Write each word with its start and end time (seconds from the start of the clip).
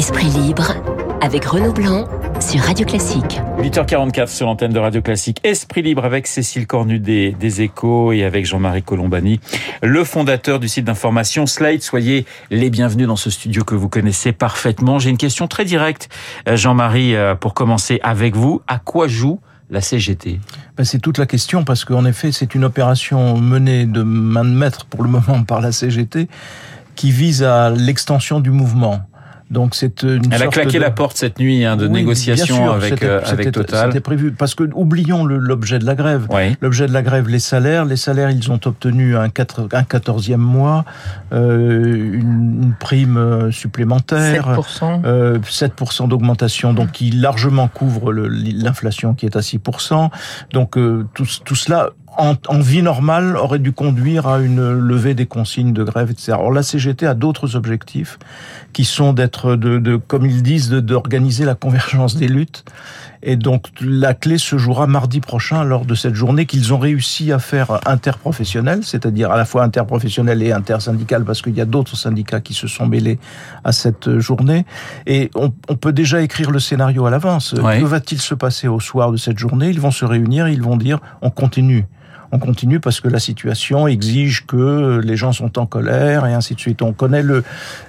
Esprit 0.00 0.30
libre 0.30 0.72
avec 1.20 1.44
Renaud 1.44 1.74
Blanc 1.74 2.08
sur 2.40 2.62
Radio 2.62 2.86
Classique. 2.86 3.38
8h44 3.58 4.28
sur 4.28 4.46
l'antenne 4.46 4.72
de 4.72 4.78
Radio 4.78 5.02
Classique. 5.02 5.40
Esprit 5.44 5.82
libre 5.82 6.06
avec 6.06 6.26
Cécile 6.26 6.66
Cornu 6.66 6.98
des, 6.98 7.32
des 7.32 7.60
Échos 7.60 8.10
et 8.12 8.24
avec 8.24 8.46
Jean-Marie 8.46 8.82
Colombani, 8.82 9.40
le 9.82 10.02
fondateur 10.04 10.58
du 10.58 10.68
site 10.68 10.86
d'information 10.86 11.44
Slide. 11.44 11.82
Soyez 11.82 12.24
les 12.50 12.70
bienvenus 12.70 13.08
dans 13.08 13.16
ce 13.16 13.28
studio 13.28 13.62
que 13.62 13.74
vous 13.74 13.90
connaissez 13.90 14.32
parfaitement. 14.32 14.98
J'ai 14.98 15.10
une 15.10 15.18
question 15.18 15.48
très 15.48 15.66
directe, 15.66 16.08
euh, 16.48 16.56
Jean-Marie, 16.56 17.14
euh, 17.14 17.34
pour 17.34 17.52
commencer 17.52 18.00
avec 18.02 18.34
vous. 18.34 18.62
À 18.68 18.78
quoi 18.78 19.06
joue 19.06 19.38
la 19.68 19.82
CGT 19.82 20.40
ben 20.78 20.84
C'est 20.84 21.00
toute 21.00 21.18
la 21.18 21.26
question 21.26 21.62
parce 21.62 21.84
qu'en 21.84 22.06
effet, 22.06 22.32
c'est 22.32 22.54
une 22.54 22.64
opération 22.64 23.36
menée 23.36 23.84
de 23.84 24.02
main 24.02 24.46
de 24.46 24.54
maître 24.54 24.86
pour 24.86 25.02
le 25.02 25.10
moment 25.10 25.42
par 25.44 25.60
la 25.60 25.72
CGT 25.72 26.26
qui 26.96 27.10
vise 27.10 27.42
à 27.42 27.68
l'extension 27.68 28.40
du 28.40 28.50
mouvement. 28.50 29.00
Donc 29.50 29.74
c'est 29.74 30.04
une 30.04 30.32
Elle 30.32 30.42
a 30.42 30.46
claqué 30.46 30.78
la 30.78 30.90
porte 30.92 31.16
cette 31.16 31.38
nuit 31.40 31.64
hein, 31.64 31.76
de 31.76 31.86
oui, 31.86 31.92
négociation 31.92 32.70
avec 32.70 33.02
euh, 33.02 33.20
avec 33.24 33.50
Total. 33.50 33.88
C'était 33.88 34.00
prévu 34.00 34.30
parce 34.30 34.54
que 34.54 34.64
oublions 34.74 35.24
l'objet 35.24 35.78
de 35.78 35.86
la 35.86 35.94
grève. 35.96 36.26
Oui. 36.30 36.56
L'objet 36.60 36.86
de 36.86 36.92
la 36.92 37.02
grève, 37.02 37.28
les 37.28 37.40
salaires. 37.40 37.84
Les 37.84 37.96
salaires, 37.96 38.30
ils 38.30 38.50
ont 38.52 38.60
obtenu 38.64 39.16
un, 39.16 39.28
4, 39.28 39.68
un 39.72 39.82
14e 39.82 40.36
mois, 40.36 40.84
euh, 41.32 41.84
une, 41.84 42.62
une, 42.62 42.74
prime 42.78 43.16
euh, 43.16 43.50
supplémentaire, 43.50 44.56
7%, 44.56 45.02
euh, 45.04 45.38
7% 45.38 46.08
d'augmentation, 46.08 46.72
donc 46.72 46.92
qui 46.92 47.10
largement 47.10 47.68
couvre 47.68 48.12
l'inflation 48.12 49.14
qui 49.14 49.26
est 49.26 49.36
à 49.36 49.40
6%. 49.40 50.10
Donc 50.52 50.76
euh, 50.76 51.06
tout, 51.14 51.26
tout 51.44 51.56
cela 51.56 51.90
en, 52.20 52.36
en, 52.48 52.60
vie 52.60 52.82
normale, 52.82 53.36
aurait 53.36 53.58
dû 53.58 53.72
conduire 53.72 54.26
à 54.26 54.40
une 54.40 54.72
levée 54.72 55.14
des 55.14 55.26
consignes 55.26 55.72
de 55.72 55.82
grève, 55.82 56.10
etc. 56.10 56.32
Alors 56.32 56.52
la 56.52 56.62
CGT 56.62 57.06
a 57.06 57.14
d'autres 57.14 57.56
objectifs 57.56 58.18
qui 58.72 58.84
sont 58.84 59.12
d'être, 59.12 59.56
de, 59.56 59.78
de, 59.78 59.96
comme 59.96 60.26
ils 60.26 60.42
disent, 60.42 60.70
d'organiser 60.70 61.44
la 61.44 61.54
convergence 61.54 62.16
des 62.16 62.28
luttes. 62.28 62.64
Et 63.22 63.36
donc 63.36 63.66
la 63.80 64.14
clé 64.14 64.38
se 64.38 64.56
jouera 64.56 64.86
mardi 64.86 65.20
prochain 65.20 65.64
lors 65.64 65.84
de 65.84 65.94
cette 65.94 66.14
journée 66.14 66.46
qu'ils 66.46 66.72
ont 66.72 66.78
réussi 66.78 67.32
à 67.32 67.38
faire 67.38 67.80
interprofessionnelle, 67.86 68.80
c'est-à-dire 68.82 69.30
à 69.30 69.36
la 69.36 69.44
fois 69.44 69.62
interprofessionnelle 69.62 70.42
et 70.42 70.52
intersyndicale, 70.52 71.24
parce 71.24 71.42
qu'il 71.42 71.54
y 71.54 71.60
a 71.60 71.66
d'autres 71.66 71.96
syndicats 71.96 72.40
qui 72.40 72.54
se 72.54 72.66
sont 72.66 72.86
mêlés 72.86 73.18
à 73.64 73.72
cette 73.72 74.18
journée. 74.18 74.64
Et 75.06 75.30
on, 75.34 75.52
on 75.68 75.76
peut 75.76 75.92
déjà 75.92 76.22
écrire 76.22 76.50
le 76.50 76.60
scénario 76.60 77.06
à 77.06 77.10
l'avance. 77.10 77.52
Ouais. 77.52 77.80
Que 77.80 77.84
va-t-il 77.84 78.20
se 78.20 78.34
passer 78.34 78.68
au 78.68 78.80
soir 78.80 79.12
de 79.12 79.16
cette 79.16 79.38
journée? 79.38 79.68
Ils 79.68 79.80
vont 79.80 79.90
se 79.90 80.04
réunir, 80.04 80.48
ils 80.48 80.62
vont 80.62 80.76
dire 80.76 81.00
on 81.20 81.30
continue 81.30 81.86
on 82.32 82.38
continue 82.38 82.80
parce 82.80 83.00
que 83.00 83.08
la 83.08 83.18
situation 83.18 83.88
exige 83.88 84.46
que 84.46 85.00
les 85.02 85.16
gens 85.16 85.32
sont 85.32 85.58
en 85.58 85.66
colère 85.66 86.26
et 86.26 86.32
ainsi 86.32 86.54
de 86.54 86.60
suite. 86.60 86.82
On 86.82 86.92
connaît 86.92 87.22
le, 87.22 87.42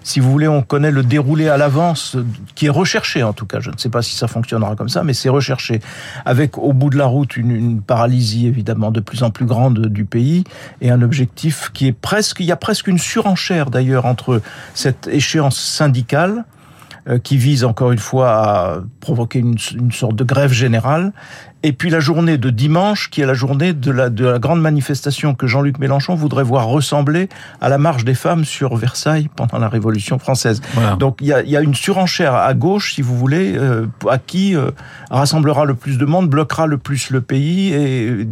si 0.04 0.20
vous 0.20 0.32
voulez, 0.32 0.48
on 0.48 0.64
connaît 0.64 0.92
le 0.92 1.04
déroulé 1.04 1.48
à 1.48 1.58
l'avance 1.58 2.18
qui 2.56 2.66
est 2.66 2.70
recherché 2.70 3.24
en 3.24 3.34
tout 3.34 3.46
cas. 3.46 3.60
Je 3.60 3.70
ne 3.70 3.78
sais 3.78 3.90
pas 3.90 4.02
si 4.02 4.16
ça 4.16 4.28
fonctionnera 4.28 4.76
comme 4.76 4.90
ça, 4.90 5.04
mais 5.04 5.14
c'est 5.14 5.30
recherché 5.30 5.80
avec 6.26 6.58
au 6.58 6.74
bout 6.74 6.90
de 6.90 6.98
la 6.98 7.06
route 7.06 7.38
une, 7.38 7.82
paralysie 7.82 8.48
évidemment 8.48 8.92
de 8.92 9.00
plus 9.00 9.24
en 9.24 9.32
plus 9.32 9.46
grande 9.46 9.88
du 9.88 10.06
pays 10.06 10.44
et 10.82 10.92
un 10.92 11.02
objectif 11.02 11.72
qui 11.74 11.88
est 11.88 11.92
presque, 11.92 12.40
il 12.40 12.46
y 12.46 12.52
a 12.52 12.56
presque 12.56 12.88
une 12.88 12.98
surenchère 12.98 13.70
d'ailleurs 13.70 14.06
entre 14.06 14.42
cette 14.74 15.08
échéance 15.08 15.60
syndicale 15.60 16.46
euh, 17.08 17.18
qui 17.18 17.38
vise 17.38 17.64
encore 17.64 17.92
une 17.92 18.00
fois 18.00 18.30
à 18.30 18.78
provoquer 19.00 19.40
une, 19.40 19.58
une 19.76 19.92
sorte 19.92 20.16
de 20.16 20.24
grève 20.24 20.52
générale 20.52 21.14
et 21.64 21.74
puis 21.74 21.90
la 21.90 22.00
journée 22.00 22.38
de 22.38 22.50
dimanche, 22.50 23.10
qui 23.10 23.22
est 23.22 23.26
la 23.26 23.34
journée 23.34 23.74
de 23.74 23.92
la, 23.92 24.10
de 24.10 24.26
la 24.26 24.40
grande 24.40 24.62
manifestation 24.62 25.36
que 25.36 25.46
Jean-Luc 25.46 25.78
Mélenchon 25.78 26.16
voudrait 26.16 26.44
voir 26.44 26.68
ressembler 26.68 27.30
à 27.60 27.70
la 27.70 27.78
marche 27.78 28.04
des 28.04 28.16
femmes 28.16 28.46
sur 28.46 28.76
Versailles 28.76 29.30
pendant 29.36 29.60
la 29.60 29.70
Révolution 29.70 30.18
française. 30.18 30.62
Voilà. 30.74 30.96
Donc 30.96 31.18
il 31.22 31.28
y 31.28 31.34
a, 31.34 31.44
y 31.44 31.56
a, 31.56 31.62
une 31.62 31.76
surenchère 31.76 32.34
à 32.34 32.54
gauche, 32.54 32.96
si 32.96 33.02
vous 33.02 33.16
voulez, 33.16 33.56
euh, 33.56 33.86
à 34.10 34.18
qui 34.18 34.56
euh, 34.56 34.72
rassemblera 35.12 35.66
le 35.66 35.76
plus 35.76 35.98
de 35.98 36.06
monde, 36.06 36.30
bloquera 36.30 36.66
le 36.66 36.78
plus 36.78 37.12
le 37.12 37.22
pays 37.22 37.74
et 37.74 38.28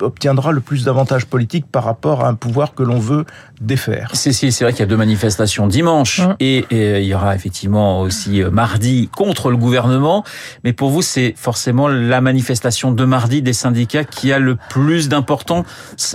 obtiendra 0.00 0.52
le 0.52 0.60
plus 0.60 0.84
d'avantages 0.84 1.26
politiques 1.26 1.66
par 1.70 1.84
rapport 1.84 2.24
à 2.24 2.28
un 2.28 2.34
pouvoir 2.34 2.74
que 2.74 2.82
l'on 2.82 2.98
veut 2.98 3.26
défaire. 3.60 4.10
Cécile, 4.14 4.52
c'est 4.52 4.64
vrai 4.64 4.72
qu'il 4.72 4.80
y 4.80 4.84
a 4.84 4.86
deux 4.86 4.96
manifestations 4.96 5.66
dimanche 5.66 6.20
mmh. 6.20 6.34
et, 6.40 6.64
et, 6.70 7.00
il 7.00 7.06
y 7.06 7.14
aura 7.14 7.34
effectivement 7.34 8.00
aussi 8.00 8.42
euh, 8.42 8.50
mardi 8.50 9.10
contre 9.14 9.50
le 9.50 9.58
gouvernement. 9.58 10.24
Mais 10.64 10.72
pour 10.72 10.90
vous, 10.90 11.02
c'est 11.02 11.34
forcément 11.36 11.88
la 11.88 12.22
manifestation 12.22 12.69
de 12.96 13.04
mardi 13.04 13.42
des 13.42 13.52
syndicats 13.52 14.04
qui 14.04 14.32
a 14.32 14.38
le 14.38 14.56
plus 14.68 15.08
d'important 15.08 15.64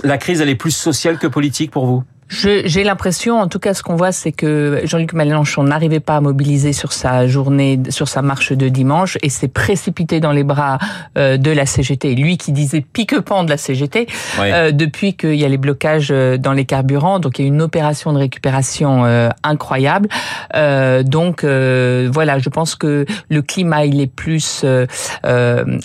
La 0.04 0.18
crise, 0.18 0.40
elle 0.40 0.48
est 0.48 0.56
plus 0.56 0.70
sociale 0.70 1.18
que 1.18 1.26
politique 1.26 1.70
pour 1.70 1.86
vous? 1.86 2.04
J'ai 2.28 2.84
l'impression, 2.84 3.40
en 3.40 3.48
tout 3.48 3.58
cas, 3.58 3.74
ce 3.74 3.82
qu'on 3.82 3.96
voit, 3.96 4.12
c'est 4.12 4.32
que 4.32 4.80
Jean-Luc 4.84 5.12
Mélenchon 5.12 5.62
n'arrivait 5.62 6.00
pas 6.00 6.16
à 6.16 6.20
mobiliser 6.20 6.72
sur 6.72 6.92
sa 6.92 7.26
journée, 7.26 7.80
sur 7.90 8.08
sa 8.08 8.22
marche 8.22 8.52
de 8.52 8.68
dimanche, 8.68 9.16
et 9.22 9.28
s'est 9.28 9.48
précipité 9.48 10.20
dans 10.20 10.32
les 10.32 10.44
bras 10.44 10.78
euh, 11.16 11.36
de 11.36 11.50
la 11.50 11.66
CGT. 11.66 12.14
Lui 12.14 12.36
qui 12.36 12.52
disait 12.52 12.80
pique-pan 12.80 13.44
de 13.44 13.50
la 13.50 13.56
CGT, 13.56 14.06
ouais. 14.40 14.52
euh, 14.52 14.72
depuis 14.72 15.14
qu'il 15.14 15.34
y 15.34 15.44
a 15.44 15.48
les 15.48 15.56
blocages 15.56 16.08
euh, 16.10 16.36
dans 16.36 16.52
les 16.52 16.64
carburants, 16.64 17.20
donc 17.20 17.38
il 17.38 17.42
y 17.42 17.44
a 17.44 17.48
une 17.48 17.62
opération 17.62 18.12
de 18.12 18.18
récupération 18.18 19.04
euh, 19.04 19.28
incroyable. 19.42 20.08
Euh, 20.54 21.02
donc 21.02 21.44
euh, 21.44 22.08
voilà, 22.12 22.38
je 22.38 22.48
pense 22.48 22.74
que 22.74 23.06
le 23.28 23.42
climat 23.42 23.84
il 23.84 24.00
est 24.00 24.06
plus 24.06 24.64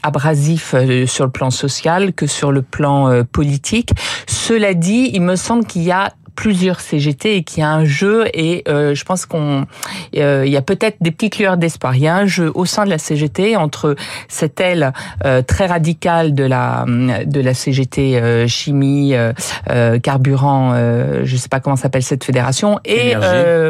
abrasif 0.03 0.75
sur 1.05 1.25
le 1.25 1.31
plan 1.31 1.51
social 1.51 2.13
que 2.13 2.27
sur 2.27 2.51
le 2.51 2.61
plan 2.61 3.23
politique. 3.31 3.91
Cela 4.27 4.73
dit, 4.73 5.11
il 5.13 5.21
me 5.21 5.35
semble 5.35 5.65
qu'il 5.65 5.83
y 5.83 5.91
a 5.91 6.11
plusieurs 6.35 6.79
CGT 6.79 7.37
et 7.37 7.43
qu'il 7.43 7.61
y 7.61 7.63
a 7.63 7.69
un 7.69 7.85
jeu 7.85 8.25
et 8.33 8.63
euh, 8.67 8.95
je 8.95 9.03
pense 9.03 9.25
qu'on 9.25 9.65
euh, 10.17 10.43
il 10.45 10.51
y 10.51 10.57
a 10.57 10.61
peut-être 10.61 10.97
des 11.01 11.11
petites 11.11 11.37
lueurs 11.37 11.57
d'espoir. 11.57 11.95
Il 11.95 12.03
y 12.03 12.07
a 12.07 12.15
un 12.15 12.25
jeu 12.25 12.51
au 12.55 12.65
sein 12.65 12.85
de 12.85 12.89
la 12.89 12.97
CGT 12.97 13.55
entre 13.55 13.95
cette 14.27 14.59
aile 14.59 14.93
euh, 15.25 15.41
très 15.41 15.65
radicale 15.67 16.33
de 16.33 16.43
la 16.43 16.85
de 16.87 17.41
la 17.41 17.53
CGT 17.53 18.17
euh, 18.17 18.47
chimie 18.47 19.13
euh, 19.15 19.99
carburant, 19.99 20.73
je 21.23 21.35
sais 21.35 21.49
pas 21.49 21.59
comment 21.59 21.75
s'appelle 21.75 22.03
cette 22.03 22.23
fédération 22.23 22.79
et 22.85 23.13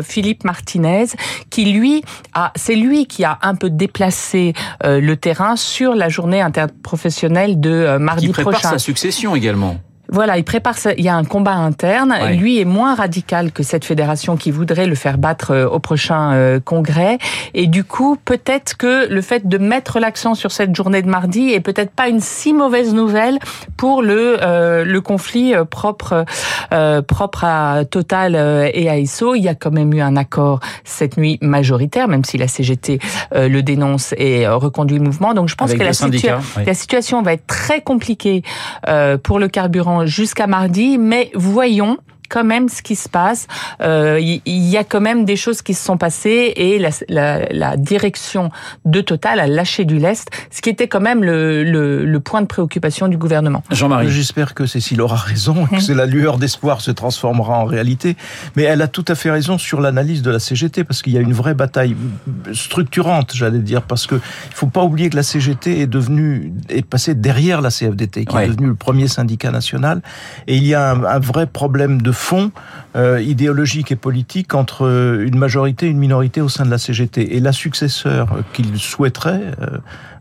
Philippe 0.04 0.44
Martinez 0.44 1.06
qui 1.50 1.66
lui 1.66 2.04
a 2.34 2.52
c'est 2.56 2.76
lui 2.76 3.06
qui 3.06 3.24
a 3.24 3.40
un 3.42 3.56
peu 3.56 3.70
déplacé 3.70 4.54
le 4.84 5.16
terrain 5.16 5.56
sur 5.56 5.96
la 5.96 6.10
journée 6.10 6.42
interprofessionnelle 6.42 7.60
de 7.60 7.98
mardi 7.98 8.28
qui 8.28 8.34
prépare 8.34 8.54
prochain. 8.54 8.70
sa 8.72 8.80
succession 8.80 9.36
également. 9.36 9.78
Voilà, 10.12 10.38
il 10.38 10.44
prépare. 10.44 10.76
Il 10.98 11.04
y 11.04 11.10
a 11.10 11.16
un 11.16 11.24
combat 11.24 11.54
interne. 11.54 12.12
Ouais. 12.12 12.36
Lui 12.36 12.60
est 12.60 12.66
moins 12.66 12.96
radical 12.96 13.52
que 13.52 13.64
cette 13.64 13.86
fédération 13.86 14.38
qui 14.38 14.52
voudrait 14.52 14.86
le 14.86 14.96
faire 14.96 15.18
battre 15.18 15.52
euh, 15.52 15.68
au 15.68 15.80
prochain 15.80 16.34
euh, 16.34 16.60
congrès. 16.60 17.18
Et 17.54 17.68
du 17.68 17.84
coup, 17.84 18.18
peut-être 18.24 18.78
que 18.78 19.08
le 19.12 19.22
fait 19.22 19.48
de 19.48 19.58
mettre 19.58 20.00
l'accent 20.00 20.36
sur 20.36 20.52
cette 20.52 20.76
journée 20.76 21.02
de 21.02 21.10
mardi 21.10 21.50
est 21.50 21.60
peut-être 21.60 21.92
pas 21.92 22.08
une 22.08 22.20
si 22.20 22.54
mauvaise 22.54 22.94
nouvelle 22.94 23.40
pour 23.78 24.02
le 24.02 24.38
euh, 24.42 24.84
le 24.84 25.02
conflit 25.02 25.54
propre 25.70 26.26
euh, 26.74 27.02
propre 27.02 27.44
à 27.46 27.86
Total 27.86 28.36
et 28.74 28.90
à 28.90 28.98
ISO. 28.98 29.36
Il 29.36 29.42
y 29.42 29.50
a 29.50 29.56
quand 29.56 29.72
même 29.72 29.94
eu 29.94 30.02
un 30.02 30.16
accord 30.16 30.60
cette 30.84 31.18
nuit 31.18 31.38
majoritaire, 31.42 32.08
même 32.08 32.24
si 32.24 32.38
la 32.38 32.48
CGT 32.48 33.00
euh, 33.34 33.48
le 33.48 33.64
dénonce 33.64 34.14
et 34.18 34.48
reconduit 34.48 34.98
le 34.98 35.04
mouvement. 35.04 35.34
Donc 35.34 35.50
je 35.50 35.56
pense 35.56 35.70
Avec 35.70 35.80
que 35.80 35.86
la, 35.86 35.94
syndicats, 35.94 36.42
situa 36.42 36.62
oui. 36.62 36.64
la 36.66 36.74
situation 36.74 37.22
va 37.22 37.34
être 37.34 37.48
très 37.48 37.82
compliquée 37.82 38.44
euh, 38.88 39.18
pour 39.18 39.40
le 39.40 39.48
carburant 39.48 40.01
jusqu'à 40.06 40.48
mardi, 40.48 40.98
mais 40.98 41.32
voyons 41.34 41.98
quand 42.32 42.44
même 42.46 42.70
ce 42.70 42.82
qui 42.82 42.96
se 42.96 43.10
passe. 43.10 43.48
Euh, 43.82 44.20
il 44.20 44.42
y, 44.46 44.78
a 44.78 44.84
quand 44.84 45.02
même 45.02 45.26
des 45.26 45.36
choses 45.36 45.62
qui 45.62 45.74
se 45.74 45.84
sont 45.84 45.98
passées 45.98 46.54
et 46.56 46.80
la, 46.80 46.90
la, 47.10 47.46
la 47.52 47.78
direction 47.78 48.50
de 48.86 49.02
Total 49.02 49.40
a 49.40 49.48
lâché 49.48 49.84
du 49.84 49.98
lest, 49.98 50.30
ce 50.50 50.62
qui 50.62 50.70
était 50.70 50.88
quand 50.88 51.02
même 51.02 51.24
le, 51.24 51.64
le, 51.64 52.06
le 52.06 52.20
point 52.20 52.42
de 52.42 52.48
préoccupation 52.48 53.10
du 53.10 53.18
gouvernement. 53.18 53.64
Jean-Marie. 53.70 54.10
J'espère 54.10 54.54
que 54.54 54.66
Cécile 54.66 55.02
aura 55.02 55.18
raison, 55.18 55.66
que 55.72 55.80
c'est 55.80 55.94
la 55.94 56.06
lueur 56.06 56.38
d'espoir 56.38 56.82
se 56.82 56.92
transformera 56.92 57.60
en 57.60 57.66
réalité. 57.66 58.16
Mais 58.56 58.64
elle 58.64 58.82
a 58.82 58.88
tout 58.88 59.06
à 59.08 59.16
fait 59.16 59.30
raison 59.30 59.58
sur 59.58 59.82
l'analyse 59.82 60.22
de 60.22 60.32
la 60.32 60.40
CGT 60.40 60.84
parce 60.86 61.02
qu'il 61.02 61.14
y 61.14 61.18
a 61.18 61.22
une 61.22 61.34
vraie 61.34 61.54
bataille 61.54 61.96
structurante, 62.54 63.32
j'allais 63.34 63.60
dire, 63.60 63.82
parce 63.82 64.08
que 64.08 64.16
il 64.16 64.54
faut 64.54 64.68
pas 64.68 64.84
oublier 64.84 65.10
que 65.10 65.18
la 65.18 65.24
CGT 65.24 65.82
est 65.82 65.88
devenue 65.88 66.54
est 66.70 66.86
passée 66.86 67.14
derrière 67.14 67.62
la 67.62 67.70
CFDT, 67.70 68.26
qui 68.26 68.36
ouais. 68.36 68.46
est 68.46 68.50
devenue 68.50 68.68
le 68.68 68.76
premier 68.76 69.08
syndicat 69.08 69.52
national, 69.52 70.02
et 70.48 70.56
il 70.56 70.66
y 70.66 70.74
a 70.74 70.92
un, 70.92 71.04
un 71.04 71.20
vrai 71.20 71.48
problème 71.48 72.02
de 72.02 72.12
fond 72.22 72.52
euh, 72.96 73.22
idéologique 73.22 73.92
et 73.92 73.96
politique 73.96 74.54
entre 74.54 74.88
une 75.26 75.38
majorité 75.38 75.88
et 75.88 75.90
une 75.90 76.00
minorité 76.00 76.42
au 76.42 76.50
sein 76.50 76.66
de 76.66 76.72
la 76.72 76.78
CGT. 76.78 77.36
Et 77.36 77.40
la 77.40 77.52
successeur 77.52 78.28
qu'il 78.54 78.78
souhaiterait, 78.78 79.52
euh, 79.62 79.78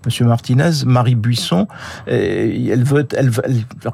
Monsieur 0.07 0.25
Martinez, 0.25 0.71
Marie 0.87 1.15
Buisson, 1.15 1.69
elle, 2.07 2.85
veut, 2.85 3.07
elle, 3.15 3.31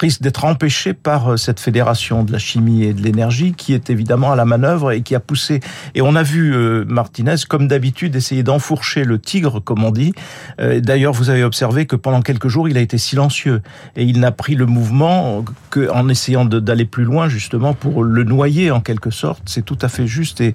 risque 0.00 0.22
d'être 0.22 0.44
empêchée 0.44 0.94
par 0.94 1.36
cette 1.36 1.58
fédération 1.58 2.22
de 2.22 2.30
la 2.30 2.38
chimie 2.38 2.84
et 2.84 2.94
de 2.94 3.02
l'énergie 3.02 3.54
qui 3.54 3.74
est 3.74 3.90
évidemment 3.90 4.30
à 4.30 4.36
la 4.36 4.44
manœuvre 4.44 4.92
et 4.92 5.02
qui 5.02 5.16
a 5.16 5.20
poussé. 5.20 5.58
Et 5.96 6.02
on 6.02 6.14
a 6.14 6.22
vu 6.22 6.54
euh, 6.54 6.84
Martinez, 6.86 7.34
comme 7.48 7.66
d'habitude, 7.66 8.14
essayer 8.14 8.44
d'enfourcher 8.44 9.02
le 9.02 9.18
tigre, 9.18 9.58
comme 9.58 9.82
on 9.82 9.90
dit. 9.90 10.12
Euh, 10.60 10.78
D'ailleurs, 10.78 11.12
vous 11.12 11.28
avez 11.28 11.42
observé 11.42 11.86
que 11.86 11.96
pendant 11.96 12.22
quelques 12.22 12.48
jours, 12.48 12.68
il 12.68 12.78
a 12.78 12.80
été 12.80 12.98
silencieux 12.98 13.60
et 13.96 14.04
il 14.04 14.20
n'a 14.20 14.30
pris 14.30 14.54
le 14.54 14.66
mouvement 14.66 15.44
qu'en 15.70 16.08
essayant 16.08 16.44
d'aller 16.44 16.84
plus 16.84 17.04
loin, 17.04 17.28
justement, 17.28 17.74
pour 17.74 18.04
le 18.04 18.22
noyer 18.22 18.65
en 18.70 18.80
quelque 18.80 19.10
sorte. 19.10 19.42
C'est 19.46 19.64
tout 19.64 19.78
à 19.82 19.88
fait 19.88 20.06
juste. 20.06 20.40
Et 20.40 20.54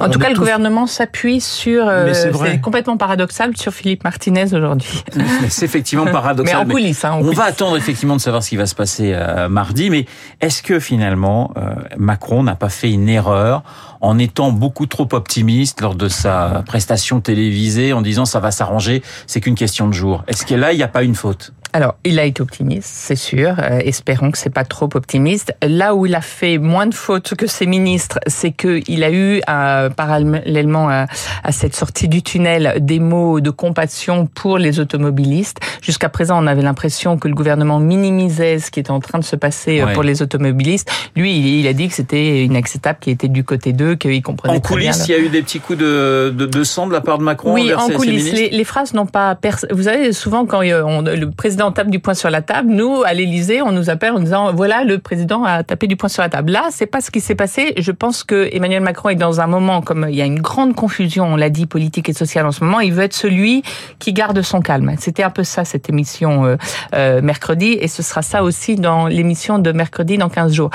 en 0.00 0.08
tout 0.08 0.18
cas, 0.18 0.30
le 0.30 0.38
gouvernement 0.38 0.86
s'appuie 0.86 1.40
sur. 1.40 1.90
c'est 2.12 2.60
complètement 2.60 2.96
paradoxal 2.96 3.56
sur 3.56 3.72
Philippe 3.72 4.04
Martinez 4.04 4.54
aujourd'hui. 4.54 5.04
C'est 5.48 5.64
effectivement 5.64 6.06
paradoxal. 6.06 6.66
mais 6.66 6.72
en 6.72 6.74
coulisses. 6.74 7.04
Hein, 7.04 7.18
on 7.20 7.30
va 7.32 7.44
attendre 7.44 7.76
effectivement 7.76 8.16
de 8.16 8.20
savoir 8.20 8.42
ce 8.42 8.50
qui 8.50 8.56
va 8.56 8.66
se 8.66 8.74
passer 8.74 9.16
mardi. 9.48 9.90
Mais 9.90 10.06
est-ce 10.40 10.62
que 10.62 10.78
finalement 10.78 11.54
Macron 11.96 12.42
n'a 12.42 12.54
pas 12.54 12.68
fait 12.68 12.90
une 12.90 13.08
erreur 13.08 13.62
en 14.00 14.18
étant 14.18 14.52
beaucoup 14.52 14.86
trop 14.86 15.08
optimiste 15.12 15.80
lors 15.80 15.94
de 15.94 16.08
sa 16.08 16.62
prestation 16.66 17.20
télévisée, 17.20 17.92
en 17.92 18.02
disant 18.02 18.24
ça 18.24 18.40
va 18.40 18.50
s'arranger, 18.50 19.02
c'est 19.26 19.40
qu'une 19.40 19.54
question 19.54 19.88
de 19.88 19.94
jour? 19.94 20.24
Est-ce 20.26 20.46
que 20.46 20.54
là, 20.54 20.72
il 20.72 20.76
n'y 20.76 20.82
a 20.82 20.88
pas 20.88 21.02
une 21.02 21.14
faute? 21.14 21.52
Alors, 21.72 21.94
il 22.04 22.18
a 22.18 22.24
été 22.24 22.42
optimiste, 22.42 22.90
c'est 22.92 23.16
sûr. 23.16 23.54
Euh, 23.58 23.78
espérons 23.84 24.32
que 24.32 24.38
c'est 24.38 24.50
pas 24.50 24.64
trop 24.64 24.88
optimiste. 24.94 25.54
Là 25.62 25.94
où 25.94 26.04
il 26.04 26.14
a 26.16 26.20
fait 26.20 26.58
moins 26.58 26.86
de 26.86 26.94
fautes 26.94 27.34
que 27.36 27.46
ses 27.46 27.66
ministres, 27.66 28.18
c'est 28.26 28.50
qu'il 28.50 29.04
a 29.04 29.10
eu, 29.12 29.40
euh, 29.48 29.88
parallèlement 29.88 30.88
à, 30.88 31.06
cette 31.50 31.76
sortie 31.76 32.08
du 32.08 32.22
tunnel, 32.22 32.78
des 32.80 32.98
mots 32.98 33.40
de 33.40 33.50
compassion 33.50 34.26
pour 34.26 34.58
les 34.58 34.80
automobilistes. 34.80 35.58
Jusqu'à 35.80 36.08
présent, 36.08 36.42
on 36.42 36.46
avait 36.46 36.62
l'impression 36.62 37.18
que 37.18 37.28
le 37.28 37.34
gouvernement 37.34 37.78
minimisait 37.78 38.58
ce 38.58 38.70
qui 38.70 38.80
était 38.80 38.90
en 38.90 39.00
train 39.00 39.18
de 39.18 39.24
se 39.24 39.36
passer 39.36 39.80
euh, 39.80 39.92
pour 39.92 40.02
les 40.02 40.22
automobilistes. 40.22 40.90
Lui, 41.14 41.60
il, 41.60 41.66
a 41.68 41.72
dit 41.72 41.88
que 41.88 41.94
c'était 41.94 42.44
inacceptable, 42.44 42.98
qu'il 43.00 43.12
était 43.12 43.28
du 43.28 43.44
côté 43.44 43.72
d'eux, 43.72 43.94
qu'il 43.94 44.22
comprenait 44.22 44.56
En 44.56 44.60
coulisses, 44.60 45.06
il 45.08 45.12
y 45.12 45.14
a 45.14 45.18
eu 45.18 45.28
des 45.28 45.42
petits 45.42 45.60
coups 45.60 45.78
de, 45.78 46.30
de, 46.30 46.64
sang 46.64 46.88
de 46.88 46.92
la 46.92 47.00
part 47.00 47.18
de 47.18 47.24
Macron 47.24 47.54
Oui, 47.54 47.72
en 47.74 47.88
coulisses. 47.90 48.32
Les, 48.32 48.50
les, 48.50 48.64
phrases 48.64 48.92
n'ont 48.92 49.06
pas... 49.06 49.38
Vous 49.70 49.84
savez, 49.84 50.12
souvent, 50.12 50.46
quand 50.46 50.60
on, 50.60 51.02
le 51.02 51.30
président 51.30 51.59
on 51.62 51.72
tape 51.72 51.90
du 51.90 51.98
poing 51.98 52.14
sur 52.14 52.30
la 52.30 52.42
table. 52.42 52.70
Nous, 52.70 53.02
à 53.04 53.12
l'Élysée, 53.14 53.62
on 53.62 53.72
nous 53.72 53.90
appelle 53.90 54.12
en 54.12 54.20
disant 54.20 54.52
voilà, 54.52 54.84
le 54.84 54.98
président 54.98 55.44
a 55.44 55.62
tapé 55.62 55.86
du 55.86 55.96
poing 55.96 56.08
sur 56.08 56.22
la 56.22 56.28
table. 56.28 56.52
Là, 56.52 56.68
c'est 56.70 56.86
pas 56.86 57.00
ce 57.00 57.10
qui 57.10 57.20
s'est 57.20 57.34
passé. 57.34 57.74
Je 57.76 57.92
pense 57.92 58.24
que 58.24 58.48
Emmanuel 58.52 58.82
Macron 58.82 59.10
est 59.10 59.16
dans 59.16 59.40
un 59.40 59.46
moment 59.46 59.82
comme 59.82 60.06
il 60.08 60.14
y 60.14 60.22
a 60.22 60.26
une 60.26 60.40
grande 60.40 60.74
confusion, 60.74 61.24
on 61.24 61.36
l'a 61.36 61.50
dit, 61.50 61.66
politique 61.66 62.08
et 62.08 62.12
sociale 62.12 62.46
en 62.46 62.52
ce 62.52 62.64
moment. 62.64 62.80
Il 62.80 62.92
veut 62.92 63.04
être 63.04 63.14
celui 63.14 63.62
qui 63.98 64.12
garde 64.12 64.40
son 64.42 64.60
calme. 64.60 64.94
C'était 64.98 65.22
un 65.22 65.30
peu 65.30 65.44
ça 65.44 65.64
cette 65.64 65.88
émission 65.88 66.44
euh, 66.44 66.56
euh, 66.94 67.22
mercredi, 67.22 67.76
et 67.80 67.88
ce 67.88 68.02
sera 68.02 68.22
ça 68.22 68.42
aussi 68.42 68.76
dans 68.76 69.06
l'émission 69.06 69.58
de 69.58 69.72
mercredi 69.72 70.18
dans 70.18 70.28
15 70.28 70.52
jours. 70.52 70.70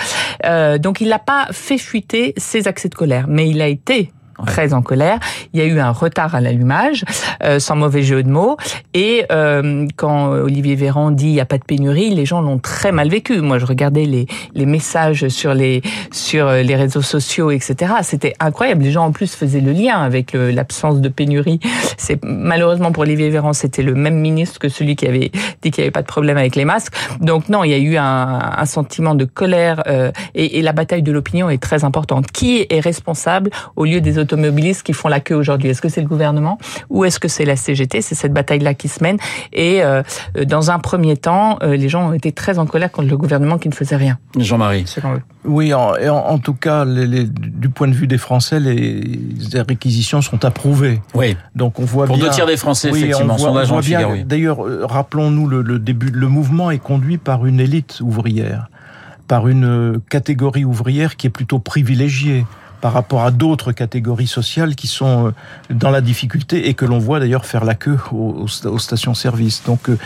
Euh, 0.46 0.78
donc, 0.78 1.02
il 1.02 1.10
n'a 1.10 1.20
pas 1.20 1.48
fait 1.52 1.78
fuiter 1.78 2.34
ses 2.38 2.68
accès 2.68 2.90
de 2.90 2.96
colère, 2.96 3.26
mais 3.28 3.50
il 3.50 3.62
a 3.62 3.68
été 3.68 4.12
très 4.46 4.74
en 4.74 4.82
colère. 4.82 5.20
Il 5.54 5.60
y 5.60 5.64
a 5.64 5.66
eu 5.66 5.80
un 5.80 5.92
retard 5.92 6.36
à 6.36 6.42
l'allumage, 6.42 7.04
euh, 7.44 7.60
sans 7.60 7.76
mauvais 7.76 8.04
jeu 8.04 8.24
de 8.24 8.30
mots. 8.30 8.58
Et 8.94 9.26
euh, 9.32 9.88
quand 9.96 10.30
Olivier 10.30 10.76
Véran 10.76 11.12
dit 11.12 11.28
il 11.28 11.34
n'y 11.34 11.42
a 11.42 11.46
pas 11.46 11.58
de 11.58 11.64
pénurie, 11.64 12.14
les 12.14 12.26
gens 12.26 12.42
l'ont 12.42 12.60
très 12.60 12.92
mal 12.92 13.10
vécu. 13.10 13.42
Moi, 13.42 13.60
je 13.60 13.66
regardais 13.66 14.06
les, 14.06 14.28
les 14.54 14.66
messages 14.66 15.28
sur 15.28 15.54
les 15.54 15.82
sur 16.12 16.52
les 16.52 16.76
réseaux 16.76 17.02
sociaux, 17.02 17.52
etc. 17.52 17.94
C'était 18.02 18.34
incroyable. 18.40 18.84
Les 18.84 18.92
gens 18.92 19.06
en 19.06 19.12
plus 19.12 19.34
faisaient 19.36 19.62
le 19.62 19.72
lien 19.72 20.00
avec 20.00 20.34
l'absence 20.34 21.02
de 21.02 21.10
pénurie. 21.10 21.60
C'est 21.98 22.20
malheureusement 22.24 22.92
pour 22.92 23.04
Olivier 23.04 23.30
Véran, 23.30 23.54
c'était 23.54 23.84
le 23.84 23.94
même 23.94 24.20
ministre 24.20 24.60
que 24.60 24.70
celui 24.70 24.96
qui 24.96 25.08
avait 25.08 25.32
dit 25.62 25.72
qu'il 25.72 25.82
n'y 25.82 25.86
avait 25.86 25.92
pas 25.92 26.02
de 26.02 26.08
problème 26.08 26.38
avec 26.38 26.56
les 26.56 26.66
masques. 26.66 26.94
Donc 27.22 27.50
non, 27.50 27.64
il 27.64 27.72
y 27.72 27.74
a 27.74 27.78
eu 27.78 27.98
un, 27.98 28.40
un 28.58 28.66
sentiment 28.66 29.16
de 29.16 29.26
colère 29.26 29.84
euh, 29.88 30.12
et, 30.34 30.60
et 30.60 30.62
la 30.62 30.74
bataille 30.74 31.04
de 31.04 31.12
l'opinion 31.12 31.50
est 31.50 31.62
très 31.62 31.84
importante. 31.84 32.32
Qui 32.32 32.66
est 32.70 32.80
responsable 32.80 33.50
au 33.76 33.86
lieu 33.86 34.02
des 34.02 34.18
automobilistes 34.26 34.84
qui 34.84 34.94
font 34.94 35.08
la 35.08 35.20
queue 35.20 35.36
aujourd'hui 35.36 35.70
Est-ce 35.70 35.82
que 35.82 35.90
c'est 35.90 36.02
le 36.02 36.08
gouvernement 36.08 36.58
ou 36.90 37.06
est-ce 37.06 37.20
que 37.20 37.28
c'est 37.28 37.46
la 37.46 37.56
CGT 37.56 38.02
C'est 38.02 38.16
cette 38.16 38.34
bataille-là 38.34 38.74
qui 38.74 38.88
se 38.88 39.02
mène. 39.04 39.18
Et 39.54 39.84
euh, 39.84 40.04
dans 40.46 40.72
un 40.72 40.80
premier 40.80 41.18
temps, 41.18 41.58
euh, 41.64 41.76
les 41.76 41.90
gens 41.90 42.10
ont 42.10 42.14
été 42.14 42.32
très 42.32 42.60
en 42.60 42.66
colère 42.66 42.92
contre 42.92 43.10
le 43.10 43.18
gouvernement 43.18 43.58
qui 43.58 43.70
ne 43.70 43.74
faisait 43.74 43.96
rien. 43.96 44.18
Jean-Marie. 44.38 44.86
Oui, 45.46 45.74
en, 45.74 45.94
en, 46.10 46.38
tout 46.40 46.54
cas, 46.54 46.86
les, 46.86 47.26
du 47.26 47.70
point 47.70 47.88
de 47.88 47.94
vue 47.94 48.08
des 48.08 48.18
Français, 48.18 48.60
les, 48.60 49.20
réquisitions 49.68 50.22
sont 50.22 50.44
approuvées. 50.44 51.02
Oui. 51.14 51.38
Donc 51.56 51.80
on 51.80 51.86
voit 51.86 52.06
Pour 52.08 52.18
bien. 52.18 52.26
deux 52.26 52.32
tiers 52.32 52.48
des 52.48 52.58
Français, 52.58 52.90
effectivement, 52.90 53.38
sondage 53.38 53.72
en 53.72 53.80
D'ailleurs, 54.26 54.66
euh, 54.66 54.86
rappelons-nous 54.86 55.48
le, 55.48 55.62
le 55.62 55.80
début. 55.80 56.10
Le 56.10 56.28
mouvement 56.28 56.72
est 56.72 56.80
conduit 56.80 57.18
par 57.18 57.46
une 57.46 57.60
élite 57.60 58.00
ouvrière, 58.02 58.70
par 59.28 59.48
une 59.48 60.00
catégorie 60.10 60.66
ouvrière 60.66 61.16
qui 61.16 61.28
est 61.28 61.32
plutôt 61.32 61.60
privilégiée 61.60 62.46
par 62.86 62.94
rapport 62.94 63.24
à 63.24 63.32
d'autres 63.32 63.72
catégories 63.72 64.28
sociales 64.28 64.76
qui 64.76 64.86
sont 64.86 65.30
euh, 65.30 65.32
dans 65.72 65.90
la 65.90 66.02
difficulté 66.02 66.70
et 66.70 66.76
que 66.76 66.86
l'on 66.86 67.00
voit 67.00 67.20
d'ailleurs 67.20 67.48
faire 67.48 67.66
la 67.66 67.74
queue 67.74 67.98
aux, 68.12 68.48
stations-service. 68.78 69.64
Donc, 69.66 69.90
euh, 69.90 69.98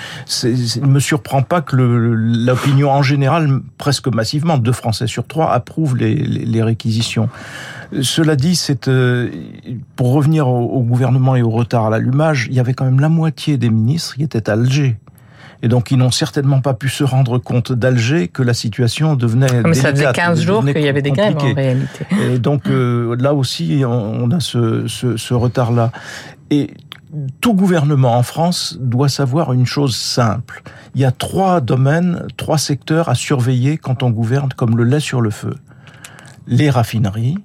il 0.44 0.84
ne 0.84 0.88
me 0.88 1.02
surprend 1.02 1.42
pas 1.42 1.60
que 1.60 1.76
l'opinion 1.76 2.90
en 2.90 3.02
général, 3.02 3.60
presque 3.78 4.08
massivement, 4.08 4.58
deux 4.58 4.72
Français 4.72 5.08
sur 5.08 5.28
trois, 5.28 5.52
approuve 5.52 5.98
les, 5.98 6.64
réquisitions. 6.64 7.28
Cela 8.02 8.38
dit, 8.38 8.58
euh, 8.88 9.30
pour 9.98 10.14
revenir 10.14 10.48
au, 10.48 10.82
gouvernement 10.82 11.36
et 11.36 11.42
au 11.42 11.50
retard 11.50 11.88
à 11.88 11.90
l'allumage, 11.90 12.48
il 12.50 12.56
y 12.56 12.62
avait 12.62 12.74
quand 12.74 12.86
même 12.86 13.02
la 13.02 13.10
moitié 13.10 13.58
des 13.58 13.70
ministres 13.70 14.16
qui 14.16 14.24
étaient 14.24 14.50
à 14.50 14.54
Alger. 14.54 14.96
Et 15.62 15.68
donc, 15.68 15.92
ils 15.92 15.98
n'ont 15.98 16.12
certainement 16.12 16.62
pas 16.62 16.74
pu 16.74 16.88
se 16.88 17.04
rendre 17.04 17.38
compte 17.38 17.74
d'Alger 17.74 18.30
que 18.30 18.44
la 18.44 18.54
situation 18.54 19.16
devenait 19.16 19.48
ah, 19.52 19.68
Mais 19.68 19.74
ça 19.74 19.92
faisait 19.92 20.12
15 20.12 20.42
jours 20.42 20.64
qu'il 20.66 20.82
y 20.82 20.88
avait 20.88 21.02
des 21.02 21.12
grèves, 21.12 21.38
en 21.38 21.54
réalité. 21.54 22.06
Et 22.32 22.40
donc, 22.40 22.68
euh, 22.68 23.16
là 23.20 23.34
aussi, 23.34 23.84
on 23.86 24.32
a 24.32 24.40
ce, 24.40 24.88
ce, 24.88 25.18
ce 25.18 25.34
retard-là. 25.34 25.92
Et 26.50 26.72
tout 27.42 27.54
gouvernement 27.54 28.16
en 28.16 28.24
France 28.24 28.78
doit 28.80 29.10
savoir 29.10 29.54
une 29.54 29.66
chose 29.66 29.96
simple. 29.96 30.62
Il 30.96 31.02
y 31.02 31.06
a 31.06 31.12
trois 31.12 31.60
domaines, 31.62 32.28
trois 32.38 32.58
secteurs 32.58 33.10
à 33.10 33.16
surveiller 33.16 33.78
quand 33.78 34.04
on 34.04 34.12
gouverne 34.12 34.50
comme 34.56 34.78
le 34.78 34.84
lait 34.84 35.00
sur 35.00 35.22
le 35.22 35.30
feu. 35.30 35.56
Les 36.48 36.70
raffineries, 36.70 37.38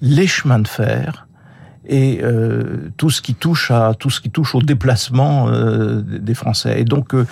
les 0.00 0.26
chemins 0.26 0.58
de 0.58 0.68
fer 0.68 1.27
et 1.88 2.20
euh, 2.22 2.90
tout 2.96 3.10
ce 3.10 3.22
qui 3.22 3.34
touche 3.34 3.70
à 3.70 3.94
tout 3.98 4.10
ce 4.10 4.20
qui 4.20 4.30
touche 4.30 4.54
au 4.54 4.62
déplacement 4.62 5.48
euh, 5.48 6.02
des 6.02 6.34
Français. 6.34 6.80
Et 6.80 6.84
donc 6.84 7.14
euh, 7.14 7.26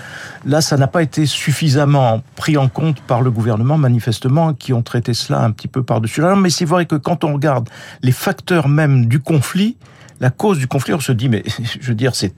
là, 0.47 0.61
ça 0.61 0.76
n'a 0.76 0.87
pas 0.87 1.03
été 1.03 1.26
suffisamment 1.26 2.23
pris 2.35 2.56
en 2.56 2.69
compte 2.69 3.00
par 3.03 3.23
le 3.23 3.31
gouvernement, 3.31 3.76
manifestement, 3.76 4.55
qui 4.55 4.73
ont 4.73 4.82
traité 4.82 5.14
cela 5.14 5.43
un 5.43 5.50
petit 5.50 5.69
peu 5.69 5.82
par-dessus. 5.82 6.23
Mais 6.37 6.50
c'est 6.50 6.64
vrai 6.64 6.87
que 6.87 6.97
quand 6.97 7.25
on 7.25 7.35
regarde 7.35 7.69
les 8.03 8.12
facteurs 8.12 8.69
même 8.69 9.06
du 9.06 9.20
conflit, 9.20 9.76
la 10.20 10.31
cause 10.31 10.58
du 10.58 10.67
conflit, 10.67 10.94
on 10.94 11.00
se 11.00 11.12
dit, 11.12 11.29
mais 11.29 11.44
je 11.81 11.88
veux 11.88 11.94
dire, 11.94 12.14
c'est 12.14 12.35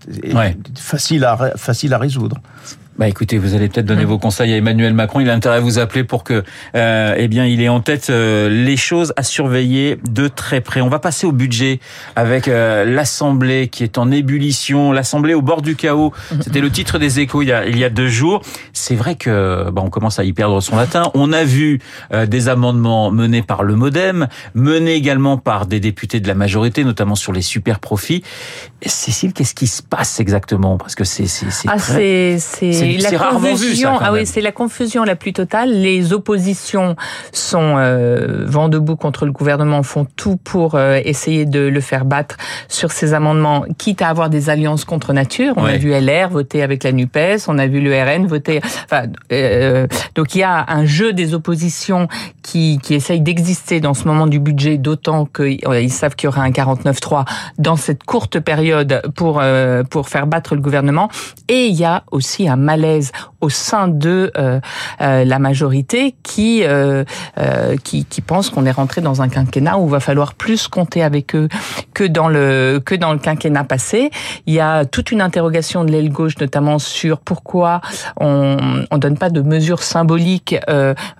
facile, 0.76 1.24
à, 1.24 1.52
facile 1.56 1.94
à 1.94 1.98
résoudre. 1.98 2.38
Bah 2.98 3.06
écoutez, 3.06 3.38
vous 3.38 3.54
allez 3.54 3.68
peut-être 3.68 3.86
donner 3.86 4.04
vos 4.04 4.18
conseils 4.18 4.52
à 4.52 4.56
Emmanuel 4.56 4.92
Macron. 4.92 5.20
Il 5.20 5.30
a 5.30 5.32
intérêt 5.32 5.58
à 5.58 5.60
vous 5.60 5.78
appeler 5.78 6.02
pour 6.02 6.24
que, 6.24 6.42
euh, 6.74 7.14
eh 7.16 7.28
bien, 7.28 7.46
il 7.46 7.62
ait 7.62 7.68
en 7.68 7.78
tête 7.78 8.10
euh, 8.10 8.48
les 8.48 8.76
choses 8.76 9.12
à 9.16 9.22
surveiller 9.22 9.98
de 10.10 10.26
très 10.26 10.60
près. 10.60 10.80
On 10.80 10.88
va 10.88 10.98
passer 10.98 11.24
au 11.24 11.30
budget 11.30 11.78
avec 12.16 12.48
euh, 12.48 12.84
l'Assemblée 12.84 13.68
qui 13.68 13.84
est 13.84 13.98
en 13.98 14.10
ébullition, 14.10 14.90
l'Assemblée 14.90 15.34
au 15.34 15.42
bord 15.42 15.62
du 15.62 15.76
chaos. 15.76 16.12
C'était 16.40 16.60
le 16.60 16.70
titre 16.70 16.98
des 16.98 17.20
Échos 17.20 17.42
il 17.42 17.48
y 17.48 17.52
a, 17.52 17.66
il 17.68 17.78
y 17.78 17.84
a 17.84 17.88
deux 17.88 18.08
jours. 18.08 18.42
C'est 18.72 18.96
vrai 18.96 19.14
que, 19.14 19.70
bah, 19.70 19.80
on 19.84 19.90
commence 19.90 20.18
à 20.18 20.24
y 20.24 20.32
perdre 20.32 20.60
son 20.60 20.74
latin. 20.74 21.12
On 21.14 21.32
a 21.32 21.44
vu 21.44 21.78
euh, 22.12 22.26
des 22.26 22.48
amendements 22.48 23.12
menés 23.12 23.42
par 23.42 23.62
le 23.62 23.76
MoDem, 23.76 24.26
menés 24.54 24.94
également 24.94 25.36
par 25.36 25.66
des 25.66 25.78
députés 25.78 26.18
de 26.18 26.26
la 26.26 26.34
majorité, 26.34 26.82
notamment 26.82 27.14
sur 27.14 27.32
les 27.32 27.42
super 27.42 27.78
profits. 27.78 28.24
Cécile, 28.84 29.32
qu'est-ce 29.32 29.54
qui 29.54 29.68
se 29.68 29.84
passe 29.84 30.18
exactement? 30.18 30.78
Parce 30.78 30.96
que 30.96 31.04
c'est 31.04 31.28
c'est 31.28 31.46
ah, 31.68 31.76
très... 31.76 32.38
c'est 32.40 32.87
la 32.96 33.18
confusion. 33.18 33.98
ah 34.00 34.12
oui, 34.12 34.26
c'est 34.26 34.40
la 34.40 34.52
confusion 34.52 35.04
la 35.04 35.16
plus 35.16 35.32
totale. 35.32 35.70
Les 35.70 36.12
oppositions 36.12 36.96
sont 37.32 37.74
euh, 37.76 38.44
vent 38.46 38.68
debout 38.68 38.96
contre 38.96 39.26
le 39.26 39.32
gouvernement, 39.32 39.82
font 39.82 40.06
tout 40.16 40.36
pour 40.36 40.74
euh, 40.74 41.00
essayer 41.04 41.44
de 41.44 41.60
le 41.60 41.80
faire 41.80 42.04
battre 42.04 42.36
sur 42.68 42.92
ces 42.92 43.14
amendements, 43.14 43.64
quitte 43.76 44.02
à 44.02 44.08
avoir 44.08 44.30
des 44.30 44.50
alliances 44.50 44.84
contre 44.84 45.12
nature. 45.12 45.54
On 45.56 45.64
a 45.64 45.76
vu 45.76 45.90
LR 45.90 46.30
voter 46.30 46.62
avec 46.62 46.84
la 46.84 46.92
Nupes, 46.92 47.18
on 47.48 47.58
a 47.58 47.66
vu 47.66 47.80
le 47.80 47.92
RN 47.92 48.26
voter. 48.26 48.60
Enfin, 48.84 49.04
euh, 49.32 49.86
donc 50.14 50.34
il 50.34 50.38
y 50.38 50.42
a 50.42 50.64
un 50.68 50.84
jeu 50.84 51.12
des 51.12 51.34
oppositions 51.34 52.08
qui 52.42 52.78
qui 52.82 52.94
essaye 52.94 53.20
d'exister 53.20 53.80
dans 53.80 53.94
ce 53.94 54.06
moment 54.06 54.26
du 54.26 54.38
budget, 54.38 54.78
d'autant 54.78 55.26
qu'ils 55.26 55.92
savent 55.92 56.14
qu'il 56.14 56.26
y 56.26 56.28
aura 56.28 56.42
un 56.42 56.50
49-3 56.50 57.24
dans 57.58 57.76
cette 57.76 58.04
courte 58.04 58.40
période 58.40 59.02
pour 59.14 59.42
pour 59.90 60.08
faire 60.08 60.26
battre 60.26 60.54
le 60.54 60.60
gouvernement. 60.60 61.08
Et 61.48 61.66
il 61.66 61.74
y 61.74 61.84
a 61.84 62.04
aussi 62.10 62.48
un 62.48 62.56
mal 62.56 62.77
au 63.40 63.48
sein 63.48 63.88
de 63.88 64.32
euh, 64.36 64.60
euh, 65.00 65.24
la 65.24 65.38
majorité 65.38 66.14
qui, 66.22 66.62
euh, 66.64 67.04
qui, 67.84 68.04
qui 68.04 68.20
pense 68.20 68.50
qu'on 68.50 68.66
est 68.66 68.72
rentré 68.72 69.00
dans 69.00 69.22
un 69.22 69.28
quinquennat 69.28 69.78
où 69.78 69.86
il 69.86 69.90
va 69.90 70.00
falloir 70.00 70.34
plus 70.34 70.68
compter 70.68 71.02
avec 71.02 71.34
eux 71.34 71.48
que 71.94 72.04
dans 72.04 72.28
le 72.28 72.80
que 72.84 72.94
dans 72.94 73.12
le 73.12 73.18
quinquennat 73.18 73.64
passé. 73.64 74.10
Il 74.46 74.54
y 74.54 74.60
a 74.60 74.84
toute 74.84 75.12
une 75.12 75.20
interrogation 75.20 75.84
de 75.84 75.92
l'aile 75.92 76.10
gauche, 76.10 76.38
notamment 76.38 76.78
sur 76.78 77.18
pourquoi 77.18 77.80
on 78.18 78.56
on 78.90 78.98
donne 78.98 79.18
pas 79.18 79.30
de 79.30 79.40
mesures 79.40 79.82
symboliques 79.82 80.56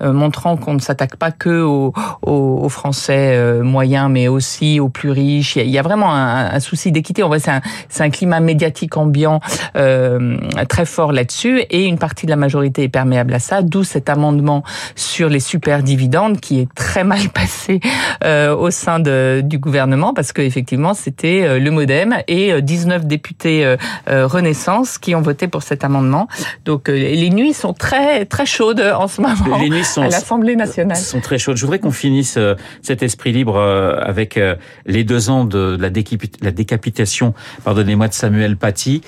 montrant 0.01 0.57
qu'on 0.57 0.75
ne 0.75 0.81
s'attaque 0.81 1.17
pas 1.17 1.31
que 1.31 1.63
aux, 1.63 1.93
aux, 2.23 2.69
Français 2.69 3.63
moyens, 3.63 4.11
mais 4.11 4.29
aussi 4.29 4.81
aux 4.81 4.89
plus 4.89 5.11
riches. 5.11 5.57
Il 5.57 5.71
y 5.71 5.79
a, 5.79 5.83
vraiment 5.83 6.15
un, 6.15 6.61
souci 6.61 6.93
d'équité. 6.93 7.23
En 7.23 7.29
vrai, 7.29 7.39
c'est 7.39 7.51
un, 7.51 7.61
c'est 7.89 8.03
un 8.03 8.11
climat 8.11 8.41
médiatique 8.41 8.97
ambiant 8.97 9.41
très 9.75 10.85
fort 10.85 11.13
là-dessus 11.13 11.38
là-dessus 11.39 11.67
et 11.71 11.87
une 11.87 11.99
partie 11.99 12.27
de 12.27 12.31
la 12.31 12.37
majorité 12.37 12.85
est 12.85 12.89
perméable 12.89 13.35
à 13.35 13.39
ça, 13.39 13.63
d'où 13.63 13.85
cet 13.85 14.09
amendement 14.09 14.63
sur 14.95 15.29
les 15.29 15.41
super 15.41 15.83
dividendes 15.83 16.41
qui 16.41 16.61
est 16.61 16.69
très 16.75 17.05
mal 17.05 17.29
passé 17.35 17.81
euh, 18.25 18.55
au 18.55 18.71
sein 18.71 18.99
de, 18.99 19.43
du 19.45 19.59
gouvernement 19.59 20.15
parce 20.15 20.33
que 20.33 20.43
effectivement 20.43 20.95
c'était 20.95 21.45
euh, 21.45 21.59
le 21.59 21.71
MoDem 21.71 22.17
et 22.27 22.61
19 22.61 23.07
députés 23.07 23.77
Renaissance 24.07 24.99
qui 24.99 25.15
ont 25.15 25.21
voté 25.21 25.49
pour 25.49 25.63
cet 25.63 25.85
amendement. 25.85 26.29
Donc 26.65 26.89
les 26.89 27.31
nuits 27.31 27.53
sont 27.53 27.73
très 27.73 28.25
très 28.25 28.47
chaudes 28.47 28.81
en 28.81 29.07
ce 29.07 29.21
moment 29.21 29.59
les 29.59 29.71
nuits 29.71 29.85
sont, 29.85 30.03
à 30.03 30.09
l'Assemblée 30.09 30.57
nationale. 30.57 30.97
Sont 30.97 31.21
très 31.21 31.39
chaudes. 31.39 31.57
Je 31.57 31.63
voudrais 31.63 31.79
qu'on 31.79 31.91
finisse 31.91 32.39
cet 32.83 33.03
esprit 33.03 33.33
libre 33.33 33.59
avec 33.59 34.39
les 34.87 35.05
deux 35.05 35.31
ans 35.31 35.45
de 35.45 35.77
la, 35.79 35.91
décapitation, 35.91 37.35
pardonnez-moi, 37.65 38.09
de 38.09 38.15
Samuel 38.15 38.57
Paty. 38.57 39.03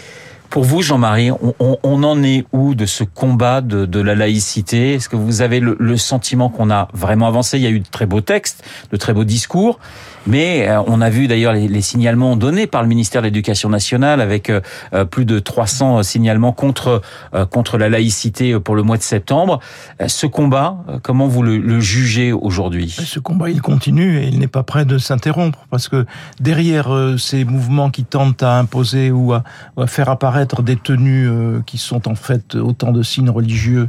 Pour 0.50 0.64
vous, 0.64 0.82
Jean-Marie, 0.82 1.30
on, 1.60 2.02
en 2.02 2.22
est 2.24 2.44
où 2.52 2.74
de 2.74 2.84
ce 2.84 3.04
combat 3.04 3.60
de, 3.60 4.00
la 4.00 4.16
laïcité? 4.16 4.94
Est-ce 4.94 5.08
que 5.08 5.14
vous 5.14 5.42
avez 5.42 5.60
le 5.60 5.96
sentiment 5.96 6.48
qu'on 6.48 6.70
a 6.70 6.88
vraiment 6.92 7.28
avancé? 7.28 7.56
Il 7.58 7.62
y 7.62 7.68
a 7.68 7.70
eu 7.70 7.78
de 7.78 7.88
très 7.88 8.06
beaux 8.06 8.20
textes, 8.20 8.64
de 8.90 8.96
très 8.96 9.12
beaux 9.12 9.24
discours. 9.24 9.78
Mais 10.26 10.68
euh, 10.68 10.82
on 10.86 11.00
a 11.00 11.10
vu 11.10 11.28
d'ailleurs 11.28 11.52
les, 11.52 11.80
signalements 11.80 12.36
donnés 12.36 12.66
par 12.66 12.82
le 12.82 12.88
ministère 12.88 13.22
de 13.22 13.26
l'Éducation 13.26 13.68
nationale 13.68 14.20
avec 14.20 14.50
euh, 14.50 14.60
euh, 14.92 15.04
plus 15.04 15.24
de 15.24 15.38
300 15.38 16.02
signalements 16.02 16.52
contre 16.52 17.02
contre 17.50 17.78
la 17.78 17.88
laïcité 17.88 18.58
pour 18.58 18.74
le 18.74 18.82
mois 18.82 18.96
de 18.96 19.02
septembre. 19.02 19.60
Ce 20.06 20.26
combat, 20.26 20.76
comment 21.02 21.26
vous 21.26 21.42
le, 21.42 21.80
jugez 21.80 22.32
aujourd'hui? 22.32 22.90
Ce 22.90 23.18
combat, 23.18 23.50
il 23.50 23.62
continue 23.62 24.18
et 24.18 24.26
il 24.26 24.38
n'est 24.38 24.46
pas 24.46 24.62
prêt 24.62 24.84
de 24.84 24.98
s'interrompre 24.98 25.66
parce 25.70 25.88
que 25.88 26.06
derrière 26.40 26.90
ces 27.18 27.44
mouvements 27.44 27.90
qui 27.90 28.04
tentent 28.04 28.42
à 28.42 28.58
imposer 28.58 29.10
ou 29.10 29.32
à, 29.32 29.42
faire 29.86 30.08
apparaître 30.08 30.39
des 30.62 30.76
tenues 30.76 31.28
qui 31.66 31.78
sont 31.78 32.08
en 32.08 32.14
fait 32.14 32.54
autant 32.54 32.92
de 32.92 33.02
signes 33.02 33.30
religieux, 33.30 33.88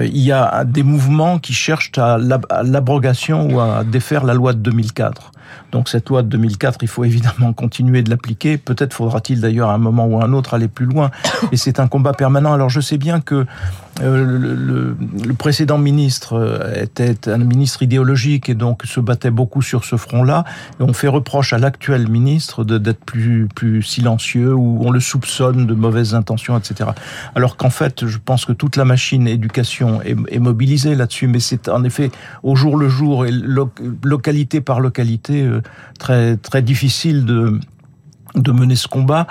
il 0.00 0.18
y 0.18 0.32
a 0.32 0.64
des 0.64 0.82
mouvements 0.82 1.38
qui 1.38 1.52
cherchent 1.52 1.92
à 1.98 2.18
l'abrogation 2.18 3.48
ou 3.48 3.60
à 3.60 3.84
défaire 3.84 4.24
la 4.24 4.34
loi 4.34 4.52
de 4.52 4.58
2004. 4.58 5.32
Donc 5.70 5.88
cette 5.88 6.08
loi 6.08 6.22
de 6.22 6.28
2004, 6.28 6.78
il 6.82 6.88
faut 6.88 7.04
évidemment 7.04 7.52
continuer 7.52 8.02
de 8.02 8.10
l'appliquer. 8.10 8.58
Peut-être 8.58 8.94
faudra-t-il 8.94 9.40
d'ailleurs 9.40 9.70
à 9.70 9.74
un 9.74 9.78
moment 9.78 10.06
ou 10.06 10.20
à 10.20 10.24
un 10.24 10.32
autre 10.32 10.54
aller 10.54 10.68
plus 10.68 10.86
loin. 10.86 11.10
Et 11.50 11.56
c'est 11.56 11.80
un 11.80 11.88
combat 11.88 12.12
permanent. 12.12 12.52
Alors 12.52 12.68
je 12.68 12.80
sais 12.80 12.98
bien 12.98 13.20
que 13.20 13.46
euh, 14.00 14.94
le, 15.26 15.34
précédent 15.34 15.78
ministre 15.78 16.34
euh, 16.34 16.82
était 16.82 17.28
un 17.28 17.38
ministre 17.38 17.82
idéologique 17.82 18.48
et 18.48 18.54
donc 18.54 18.82
se 18.84 19.00
battait 19.00 19.30
beaucoup 19.30 19.62
sur 19.62 19.84
ce 19.84 19.96
front-là. 19.96 20.44
On 20.80 20.92
fait 20.92 21.08
reproche 21.08 21.52
à 21.52 21.58
l'actuel 21.58 22.08
ministre 22.08 22.64
d'être 22.64 23.04
plus, 23.04 23.48
plus 23.54 23.82
silencieux 23.82 24.54
ou 24.54 24.80
on 24.82 24.90
le 24.90 25.00
soupçonne 25.00 25.66
de 25.66 25.74
mauvaises 25.74 26.14
intentions, 26.14 26.56
etc. 26.58 26.90
Alors 27.34 27.56
qu'en 27.56 27.70
fait, 27.70 28.06
je 28.06 28.18
pense 28.18 28.44
que 28.44 28.52
toute 28.52 28.76
la 28.76 28.84
machine 28.84 29.26
éducation 29.26 29.81
est, 30.02 30.16
est 30.28 30.38
mobilisée 30.38 30.94
là-dessus, 30.94 31.26
mais 31.26 31.40
c'est 31.40 31.68
en 31.68 31.84
effet 31.84 32.10
au 32.42 32.56
jour 32.56 32.76
le 32.76 32.88
jour 32.88 33.26
et 33.26 33.30
localité 34.02 34.60
par 34.60 34.80
localité 34.80 35.42
euh, 35.42 35.60
très 35.98 36.36
très 36.36 36.62
difficile 36.62 37.24
de 37.24 37.58
de 38.34 38.52
mener 38.52 38.76
ce 38.76 38.88
combat. 38.88 39.26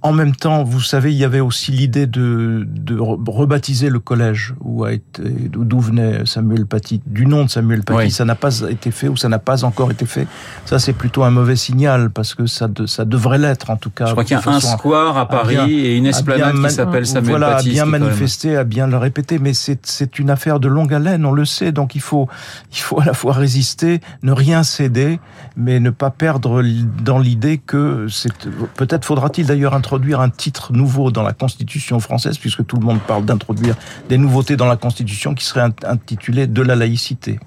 En 0.00 0.12
même 0.12 0.36
temps, 0.36 0.62
vous 0.62 0.80
savez, 0.80 1.12
il 1.12 1.18
y 1.18 1.24
avait 1.24 1.40
aussi 1.40 1.72
l'idée 1.72 2.06
de, 2.06 2.64
de 2.64 2.96
rebaptiser 2.98 3.90
le 3.90 3.98
collège 3.98 4.54
où 4.60 4.84
a 4.84 4.92
été 4.92 5.22
d'où 5.22 5.80
venait 5.80 6.24
Samuel 6.24 6.66
Paty, 6.66 7.00
du 7.04 7.26
nom 7.26 7.44
de 7.44 7.50
Samuel 7.50 7.82
Paty. 7.82 8.12
Ça 8.12 8.24
n'a 8.24 8.36
pas 8.36 8.60
été 8.60 8.92
fait 8.92 9.08
ou 9.08 9.16
ça 9.16 9.28
n'a 9.28 9.40
pas 9.40 9.64
encore 9.64 9.90
été 9.90 10.06
fait. 10.06 10.28
Ça, 10.66 10.78
c'est 10.78 10.92
plutôt 10.92 11.24
un 11.24 11.30
mauvais 11.30 11.56
signal 11.56 12.10
parce 12.10 12.34
que 12.34 12.46
ça, 12.46 12.68
de, 12.68 12.86
ça 12.86 13.04
devrait 13.04 13.38
l'être 13.38 13.70
en 13.70 13.76
tout 13.76 13.90
cas. 13.90 14.06
Je 14.06 14.12
crois 14.12 14.22
qu'il 14.22 14.36
y 14.36 14.40
a 14.40 14.48
un 14.48 14.60
square 14.60 15.16
à 15.16 15.28
Paris 15.28 15.56
et 15.56 15.96
une 15.96 16.06
esplanade 16.06 16.54
qui 16.54 16.70
s'appelle 16.70 17.04
Samuel 17.04 17.30
voilà, 17.30 17.56
Paty. 17.56 17.70
Voilà, 17.70 17.84
bien 17.90 17.98
manifester, 17.98 18.56
à 18.56 18.62
bien 18.62 18.86
le 18.86 18.98
répéter, 18.98 19.40
mais 19.40 19.52
c'est 19.52 20.18
une 20.20 20.30
affaire 20.30 20.60
de 20.60 20.68
longue 20.68 20.94
haleine, 20.94 21.26
on 21.26 21.32
le 21.32 21.44
sait. 21.44 21.72
Donc 21.72 21.96
il 21.96 22.00
faut 22.00 22.28
il 22.72 22.78
faut 22.78 23.00
à 23.00 23.04
la 23.04 23.14
fois 23.14 23.32
résister, 23.32 24.00
ne 24.22 24.30
rien 24.30 24.62
céder, 24.62 25.18
mais 25.56 25.80
ne 25.80 25.90
pas 25.90 26.10
perdre 26.10 26.62
dans 27.02 27.18
l'idée 27.18 27.58
que 27.58 28.06
c'est 28.08 28.32
peut-être 28.76 29.04
faudra-t-il 29.04 29.46
d'ailleurs 29.46 29.74
introduire 29.88 30.20
un 30.20 30.28
titre 30.28 30.74
nouveau 30.74 31.10
dans 31.10 31.22
la 31.22 31.32
Constitution 31.32 31.98
française, 31.98 32.36
puisque 32.36 32.66
tout 32.66 32.76
le 32.76 32.84
monde 32.84 33.00
parle 33.00 33.24
d'introduire 33.24 33.74
des 34.10 34.18
nouveautés 34.18 34.54
dans 34.54 34.66
la 34.66 34.76
Constitution 34.76 35.34
qui 35.34 35.46
seraient 35.46 35.70
intitulées 35.82 36.46
de 36.46 36.60
la 36.60 36.76
laïcité. 36.76 37.40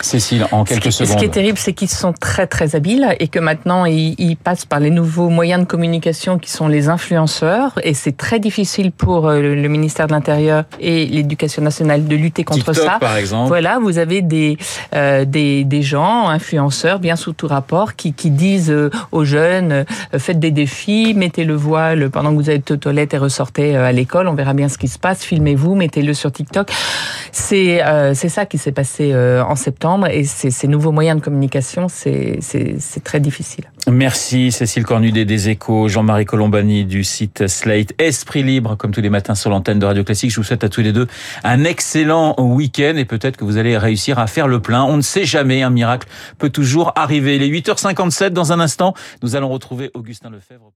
Cécile, 0.00 0.46
en 0.52 0.64
quelques 0.64 0.92
ce 0.92 1.04
secondes. 1.04 1.14
Ce 1.14 1.16
qui 1.16 1.24
est 1.24 1.32
terrible, 1.32 1.58
c'est 1.58 1.72
qu'ils 1.72 1.88
sont 1.88 2.12
très 2.12 2.46
très 2.46 2.76
habiles 2.76 3.16
et 3.18 3.28
que 3.28 3.38
maintenant 3.38 3.84
ils, 3.84 4.36
passent 4.36 4.64
par 4.64 4.78
les 4.78 4.90
nouveaux 4.90 5.28
moyens 5.28 5.60
de 5.60 5.66
communication 5.66 6.38
qui 6.38 6.50
sont 6.50 6.68
les 6.68 6.88
influenceurs 6.88 7.72
et 7.82 7.94
c'est 7.94 8.16
très 8.16 8.38
difficile 8.38 8.92
pour 8.92 9.26
euh, 9.26 9.40
le, 9.40 9.68
ministère 9.68 10.06
de 10.06 10.12
l'Intérieur 10.12 10.64
et 10.80 11.06
l'Éducation 11.06 11.62
nationale 11.62 12.06
de 12.06 12.16
lutter 12.16 12.44
contre 12.44 12.72
TikTok, 12.72 12.84
ça. 12.84 12.98
Par 13.00 13.16
exemple. 13.16 13.48
Voilà, 13.48 13.78
vous 13.80 13.98
avez 13.98 14.22
des, 14.22 14.56
euh, 14.94 15.24
des 15.24 15.64
des 15.64 15.82
gens 15.82 16.28
influenceurs 16.28 17.00
bien 17.00 17.16
sous 17.16 17.32
tout 17.32 17.48
rapport 17.48 17.96
qui 17.96 18.12
qui 18.12 18.30
disent 18.30 18.70
euh, 18.70 18.90
aux 19.10 19.24
jeunes 19.24 19.72
euh, 19.72 19.84
faites 20.18 20.38
des 20.38 20.52
défis, 20.52 21.14
mettez 21.14 21.44
le 21.44 21.54
voile 21.54 22.10
pendant 22.10 22.30
que 22.30 22.36
vous 22.36 22.50
êtes 22.50 22.70
aux 22.70 22.76
toilettes 22.76 23.14
et 23.14 23.18
ressortez 23.18 23.76
à 23.76 23.92
l'école, 23.92 24.28
on 24.28 24.34
verra 24.34 24.54
bien 24.54 24.68
ce 24.68 24.78
qui 24.78 24.88
se 24.88 24.98
passe, 24.98 25.24
filmez-vous, 25.24 25.74
mettez-le 25.74 26.14
sur 26.14 26.30
TikTok. 26.30 26.70
C'est 27.32 27.82
c'est 28.14 28.28
ça 28.28 28.46
qui 28.46 28.58
s'est 28.58 28.72
passé 28.72 29.14
en 29.14 29.56
septembre 29.56 29.87
et 30.06 30.24
ces, 30.24 30.68
nouveaux 30.68 30.92
moyens 30.92 31.18
de 31.18 31.24
communication, 31.24 31.88
c'est 31.88 32.40
très 33.04 33.20
difficile. 33.20 33.70
Merci 33.90 34.52
Cécile 34.52 34.84
Cornudet 34.84 35.24
des 35.24 35.48
Échos, 35.48 35.88
Jean-Marie 35.88 36.26
Colombani 36.26 36.84
du 36.84 37.04
site 37.04 37.46
Slate, 37.46 37.94
Esprit 37.98 38.42
Libre, 38.42 38.76
comme 38.76 38.90
tous 38.90 39.00
les 39.00 39.10
matins 39.10 39.34
sur 39.34 39.50
l'antenne 39.50 39.78
de 39.78 39.86
Radio 39.86 40.04
Classique. 40.04 40.30
Je 40.30 40.36
vous 40.36 40.44
souhaite 40.44 40.64
à 40.64 40.68
tous 40.68 40.82
les 40.82 40.92
deux 40.92 41.06
un 41.42 41.64
excellent 41.64 42.34
week-end 42.38 42.94
et 42.96 43.04
peut-être 43.04 43.36
que 43.36 43.44
vous 43.44 43.56
allez 43.56 43.78
réussir 43.78 44.18
à 44.18 44.26
faire 44.26 44.48
le 44.48 44.60
plein. 44.60 44.84
On 44.84 44.96
ne 44.96 45.02
sait 45.02 45.24
jamais, 45.24 45.62
un 45.62 45.70
miracle 45.70 46.08
peut 46.38 46.50
toujours 46.50 46.92
arriver. 46.96 47.38
Les 47.38 47.50
8h57 47.50 48.30
dans 48.30 48.52
un 48.52 48.60
instant, 48.60 48.94
nous 49.22 49.36
allons 49.36 49.48
retrouver 49.48 49.90
Augustin 49.94 50.30
Lefebvre. 50.30 50.72